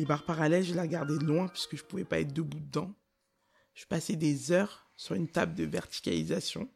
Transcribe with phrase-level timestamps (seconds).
[0.00, 2.94] Les barres parallèles, je les regardais de loin puisque je pouvais pas être debout dedans.
[3.74, 6.70] Je passais des heures sur une table de verticalisation.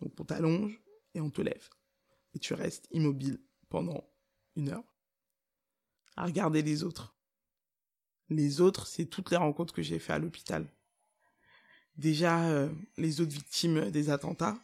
[0.00, 0.80] Donc on t'allonge
[1.14, 1.68] et on te lève.
[2.32, 4.08] Et tu restes immobile pendant
[4.54, 4.84] une heure
[6.14, 7.16] à regarder les autres.
[8.30, 10.64] Les autres, c'est toutes les rencontres que j'ai fait à l'hôpital.
[11.96, 14.56] Déjà, euh, les autres victimes des attentats.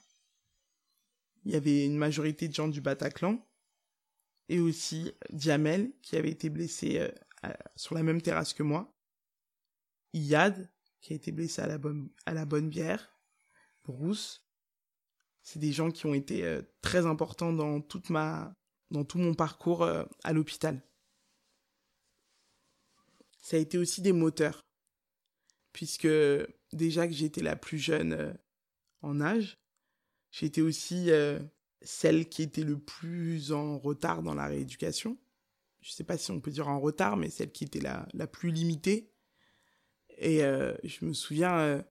[1.44, 3.44] Il y avait une majorité de gens du Bataclan.
[4.48, 7.10] Et aussi Diamel, qui avait été blessé euh,
[7.76, 8.94] sur la même terrasse que moi.
[10.12, 13.16] Iyad, qui a été blessé à la bonne, à la bonne bière.
[13.84, 14.46] Bruce.
[15.42, 18.54] C'est des gens qui ont été euh, très importants dans toute ma,
[18.90, 20.82] dans tout mon parcours à l'hôpital
[23.40, 24.66] ça a été aussi des moteurs.
[25.72, 26.08] Puisque
[26.72, 28.32] déjà que j'étais la plus jeune euh,
[29.02, 29.58] en âge,
[30.30, 31.38] j'étais aussi euh,
[31.80, 35.16] celle qui était le plus en retard dans la rééducation.
[35.80, 38.26] Je sais pas si on peut dire en retard, mais celle qui était la, la
[38.26, 39.10] plus limitée.
[40.18, 41.82] Et euh, je me souviens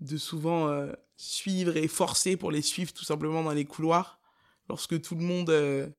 [0.00, 4.20] de souvent suivre et forcer pour les suivre tout simplement dans les couloirs,
[4.68, 5.94] lorsque tout le monde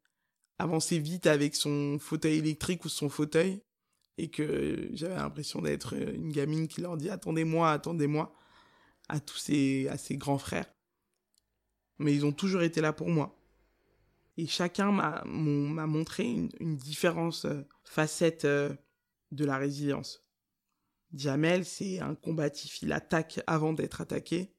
[0.57, 3.61] avançait vite avec son fauteuil électrique ou son fauteuil
[4.17, 8.33] et que j'avais l'impression d'être une gamine qui leur dit attendez-moi, attendez-moi
[9.09, 10.71] à tous ces, à ses grands frères.
[11.99, 13.37] Mais ils ont toujours été là pour moi.
[14.37, 18.73] Et chacun m'a, montré une, une différence euh, facette euh,
[19.31, 20.25] de la résilience.
[21.11, 24.55] Diamel, c'est un combatif, il attaque avant d'être attaqué.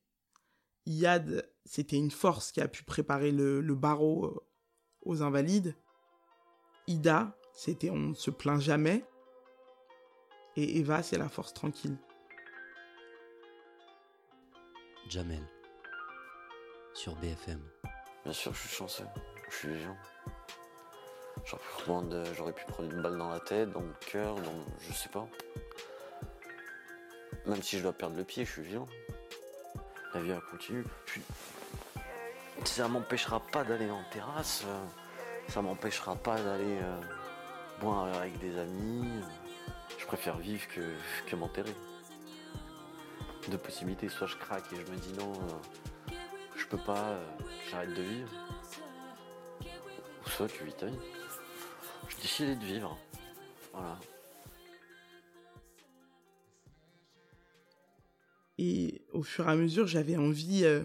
[0.86, 4.46] Yad, c'était une force qui a pu préparer le, le barreau euh,
[5.02, 5.76] aux invalides.
[6.86, 9.04] Ida, c'était on ne se plaint jamais.
[10.56, 11.98] Et Eva, c'est la force tranquille.
[15.08, 15.42] Jamel.
[16.92, 17.60] Sur BFM.
[18.22, 19.04] Bien sûr, je suis chanceux.
[19.50, 19.96] Je suis vivant.
[21.46, 24.64] J'aurais pu, prendre, une balle dans la tête, dans le cœur, dans.
[24.80, 25.26] Je sais pas.
[27.46, 28.88] Même si je dois perdre le pied, je suis vivant.
[30.14, 30.84] La vie, continue.
[32.64, 34.64] Ça m'empêchera pas d'aller en terrasse.
[35.48, 37.00] Ça m'empêchera pas d'aller euh,
[37.80, 39.06] boire avec des amis.
[39.98, 40.80] Je préfère vivre que,
[41.26, 41.74] que m'enterrer.
[43.48, 46.14] Deux possibilités, soit je craque et je me dis non, euh,
[46.56, 47.24] je peux pas, euh,
[47.70, 48.30] j'arrête de vivre.
[50.36, 50.98] Tu vis ta vie.
[52.08, 52.98] Je décidé de vivre.
[53.72, 54.00] Voilà.
[58.58, 60.84] Et au fur et à mesure, j'avais envie euh,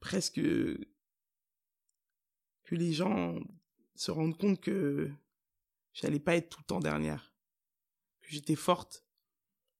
[0.00, 0.84] presque que
[2.72, 3.38] les gens
[3.94, 5.08] se rendent compte que
[5.92, 7.32] j'allais pas être tout le temps dernière
[8.22, 9.06] que j'étais forte.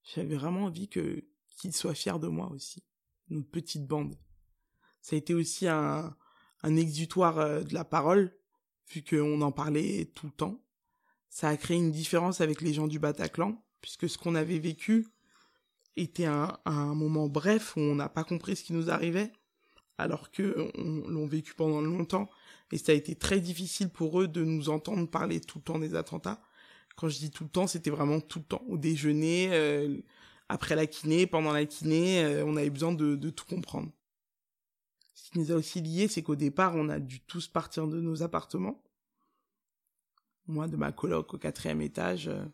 [0.04, 1.24] J'avais vraiment envie que
[1.56, 2.84] qu'ils soient fiers de moi aussi,
[3.28, 4.14] notre petite bande.
[5.00, 6.16] Ça a été aussi un,
[6.62, 8.35] un exutoire euh, de la parole,
[8.90, 10.60] vu qu'on en parlait tout le temps.
[11.28, 15.06] Ça a créé une différence avec les gens du Bataclan, puisque ce qu'on avait vécu
[15.96, 19.32] était un, un moment bref où on n'a pas compris ce qui nous arrivait,
[19.98, 22.28] alors que on l'ont vécu pendant longtemps,
[22.72, 25.78] et ça a été très difficile pour eux de nous entendre parler tout le temps
[25.78, 26.40] des attentats.
[26.96, 28.62] Quand je dis tout le temps, c'était vraiment tout le temps.
[28.68, 29.98] Au déjeuner, euh,
[30.48, 33.90] après la kiné, pendant la kiné, euh, on avait besoin de, de, tout comprendre.
[35.36, 38.82] Nous a aussi liés, c'est qu'au départ, on a dû tous partir de nos appartements.
[40.46, 42.28] Moi, de ma coloc au quatrième étage.
[42.28, 42.44] Euh,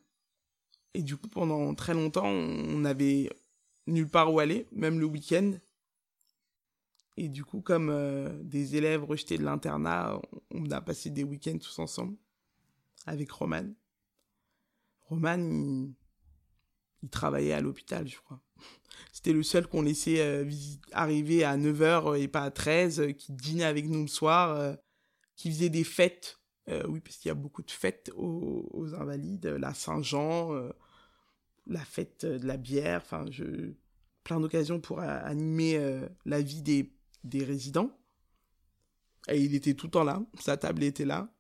[0.95, 3.31] et du coup, pendant très longtemps, on n'avait
[3.87, 5.53] nulle part où aller, même le week-end.
[7.17, 10.21] Et du coup, comme euh, des élèves rejetés de l'internat,
[10.51, 12.17] on a passé des week-ends tous ensemble
[13.07, 13.69] avec Roman.
[15.03, 15.95] Roman, il,
[17.09, 18.41] travaillait à l'hôpital, je crois.
[19.13, 20.51] C'était le seul qu'on laissait euh,
[20.93, 24.75] arriver à 9h et pas à 13, euh, qui dînait avec nous le soir, euh,
[25.37, 26.39] qui faisait des fêtes.
[26.89, 30.53] oui, parce qu'il y a beaucoup de fêtes aux, invalides, la Saint-Jean,
[31.67, 33.25] la fête de la bière, enfin,
[34.23, 36.95] plein d'occasions pour animer la vie des,
[37.25, 37.91] des résidents.
[39.29, 41.35] Et il était tout le temps là, sa table était là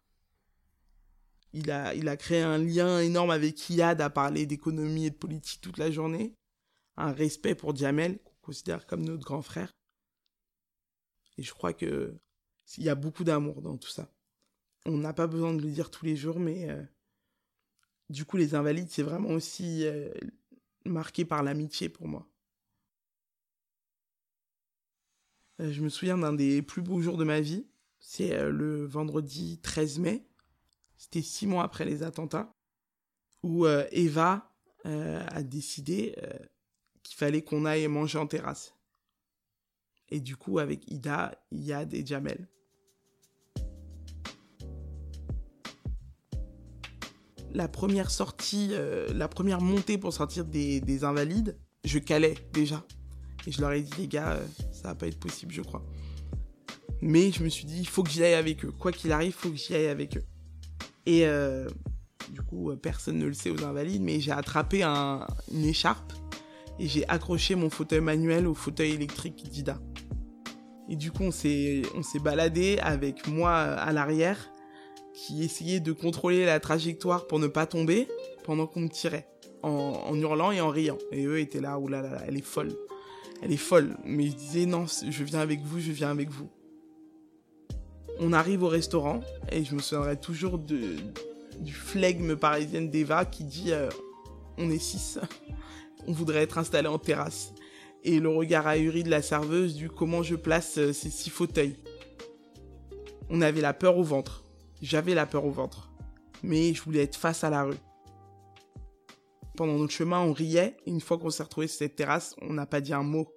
[1.52, 5.16] il a, il a créé un lien énorme avec Iyad à parler d'économie et de
[5.16, 6.34] politique toute la journée.
[6.96, 9.72] Un respect pour Djamel, qu'on considère comme notre grand frère.
[11.38, 12.14] Et je crois que
[12.78, 14.10] il y a beaucoup d'amour dans tout ça.
[14.86, 16.82] On n'a pas besoin de le dire tous les jours, mais euh,
[18.08, 20.10] du coup, les invalides, c'est vraiment aussi euh,
[20.86, 22.26] marqué par l'amitié pour moi.
[25.60, 27.66] Euh, je me souviens d'un des plus beaux jours de ma vie.
[27.98, 30.24] C'est le vendredi 13 mai
[31.02, 32.54] c'était six mois après les attentats,
[33.42, 34.54] où euh, Eva
[34.86, 36.30] euh, a décidé euh,
[37.02, 38.76] qu'il fallait qu'on aille manger en terrasse.
[40.10, 42.48] Et du coup, avec Ida, Yad et Jamel.
[47.54, 48.72] la première sortie,
[49.12, 52.82] la première montée pour sortir des, des, invalides, je calais déjà.
[53.46, 54.40] Et je leur ai dit, les gars,
[54.72, 55.84] ça va pas être possible, je crois.
[57.02, 58.72] Mais je me suis dit, il faut que j'y aille avec eux.
[58.72, 60.24] Quoi qu'il arrive, il faut que j'y aille avec eux.
[61.06, 61.68] Et euh,
[62.30, 66.12] du coup, personne ne le sait aux invalides, mais j'ai attrapé un, une écharpe
[66.78, 69.78] et j'ai accroché mon fauteuil manuel au fauteuil électrique d'Ida.
[70.88, 71.82] Et du coup, on s'est,
[72.22, 74.50] baladé avec moi à l'arrière,
[75.14, 78.08] qui essayait de contrôler la trajectoire pour ne pas tomber
[78.44, 79.28] pendant qu'on me tirait,
[79.62, 80.98] en, en, hurlant et en riant.
[81.12, 82.72] Et eux étaient là, oulala, elle est folle.
[83.42, 83.96] Elle est folle.
[84.04, 86.50] Mais je disais, non, je viens avec vous, je viens avec vous.
[88.24, 89.20] On arrive au restaurant,
[89.50, 93.88] et je me souviendrai toujours du flegme parisienne d'Eva qui dit, euh,
[94.58, 95.18] on est six
[96.06, 97.52] on voudrait être installé en terrasse.
[98.04, 101.76] Et le regard ahuri de la serveuse du comment je place euh, ces six fauteuils.
[103.28, 104.44] On avait la peur au ventre.
[104.80, 105.90] J'avais la peur au ventre.
[106.44, 107.78] Mais je voulais être face à la rue.
[109.56, 110.76] Pendant notre chemin, on riait.
[110.86, 113.28] Une fois qu'on s'est retrouvé sur cette terrasse, on n'a pas dit un mot.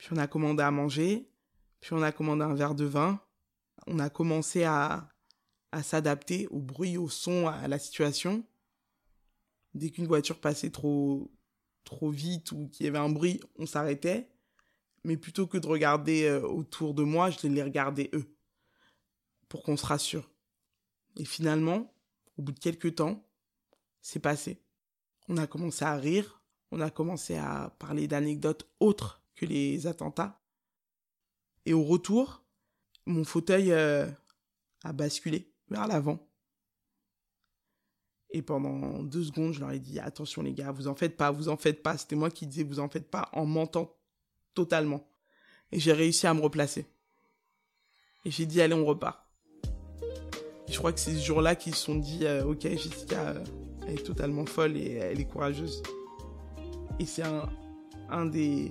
[0.00, 1.28] Puis on a commandé à manger.
[1.80, 3.20] Puis on a commandé un verre de vin.
[3.86, 5.06] On a commencé à,
[5.72, 8.42] à s'adapter au bruit, au son, à la situation.
[9.74, 11.30] Dès qu'une voiture passait trop,
[11.84, 14.30] trop vite ou qu'il y avait un bruit, on s'arrêtait.
[15.04, 18.34] Mais plutôt que de regarder euh, autour de moi, je les regardais eux.
[19.50, 20.30] Pour qu'on se rassure.
[21.18, 21.92] Et finalement,
[22.38, 23.22] au bout de quelques temps,
[24.00, 24.62] c'est passé.
[25.28, 26.40] On a commencé à rire.
[26.70, 30.38] On a commencé à parler d'anecdotes autres que les attentats.
[31.64, 32.44] Et au retour,
[33.06, 34.06] mon fauteuil euh,
[34.84, 36.28] a basculé vers l'avant.
[38.32, 41.30] Et pendant deux secondes, je leur ai dit attention les gars, vous en faites pas,
[41.30, 41.96] vous en faites pas.
[41.96, 43.96] C'était moi qui disais vous en faites pas en mentant
[44.52, 45.08] totalement.
[45.72, 46.86] Et j'ai réussi à me replacer.
[48.26, 49.26] Et j'ai dit allez on repart.
[50.68, 53.44] Je crois que c'est ce jour-là qu'ils se sont dit euh, ok Jessica, euh,
[53.86, 55.82] elle est totalement folle et elle est courageuse.
[56.98, 57.48] Et c'est un,
[58.10, 58.70] un des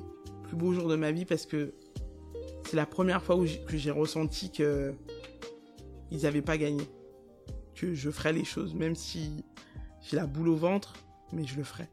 [0.50, 1.76] plus beaux jours de ma vie parce que
[2.66, 4.96] c'est la première fois où que j'ai ressenti que
[6.10, 6.84] ils n'avaient pas gagné.
[7.76, 9.46] Que je ferais les choses, même si
[10.02, 10.96] j'ai la boule au ventre,
[11.32, 11.88] mais je le ferai.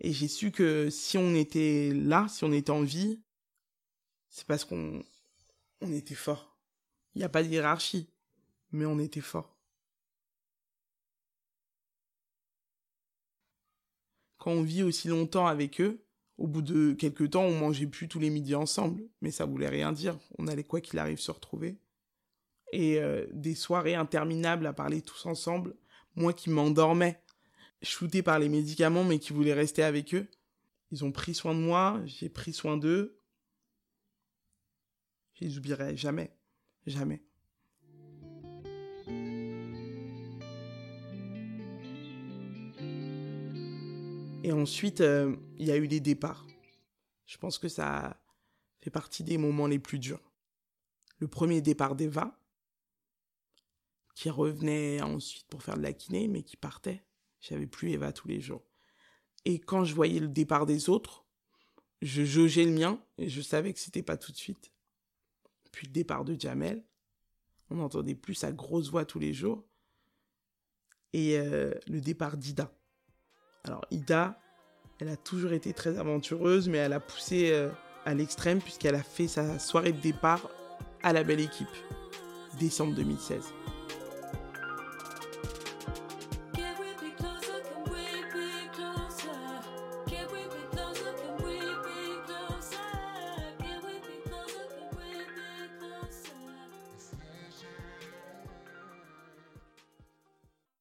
[0.00, 3.20] Et j'ai su que si on était là, si on était en vie,
[4.30, 5.02] c'est parce qu'on
[5.82, 6.56] on était fort.
[7.14, 8.08] Il n'y a pas de hiérarchie,
[8.72, 9.59] mais on était fort.
[14.40, 16.02] Quand on vit aussi longtemps avec eux,
[16.38, 19.68] au bout de quelques temps, on mangeait plus tous les midis ensemble, mais ça voulait
[19.68, 20.18] rien dire.
[20.38, 21.78] On allait quoi qu'il arrive se retrouver.
[22.72, 25.76] Et euh, des soirées interminables à parler tous ensemble,
[26.16, 27.22] moi qui m'endormais,
[27.82, 30.26] shooté par les médicaments, mais qui voulais rester avec eux.
[30.90, 33.20] Ils ont pris soin de moi, j'ai pris soin d'eux.
[35.34, 36.34] Je les oublierai jamais,
[36.86, 37.22] jamais.
[44.42, 46.46] Et ensuite, euh, il y a eu des départs.
[47.26, 48.18] Je pense que ça
[48.78, 50.32] fait partie des moments les plus durs.
[51.18, 52.38] Le premier départ d'Eva,
[54.14, 57.02] qui revenait ensuite pour faire de la kiné, mais qui partait.
[57.40, 58.64] J'avais plus Eva tous les jours.
[59.44, 61.24] Et quand je voyais le départ des autres,
[62.02, 64.72] je jaugeais le mien et je savais que c'était pas tout de suite.
[65.72, 66.84] Puis le départ de Jamel,
[67.68, 69.64] on n'entendait plus sa grosse voix tous les jours.
[71.12, 72.72] Et euh, le départ d'Ida.
[73.64, 74.38] Alors Ida,
[75.00, 77.68] elle a toujours été très aventureuse, mais elle a poussé euh,
[78.04, 80.48] à l'extrême puisqu'elle a fait sa soirée de départ
[81.02, 81.68] à la belle équipe,
[82.58, 83.52] décembre 2016.